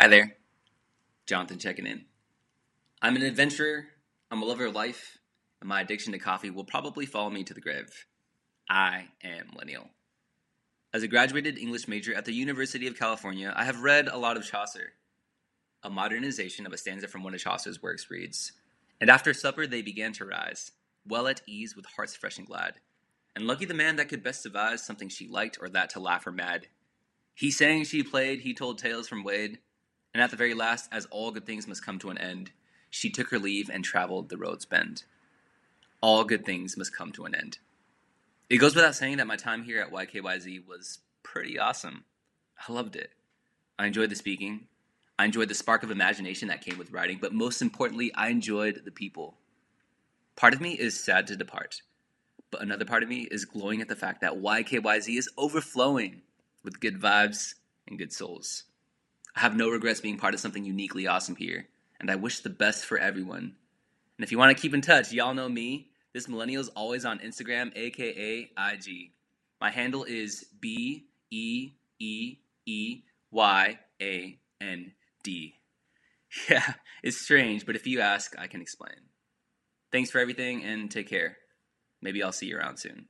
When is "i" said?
8.70-9.08, 13.56-13.64, 42.66-42.72, 43.78-43.86, 45.18-45.24, 48.14-48.28, 59.38-59.42, 62.10-62.16, 78.36-78.48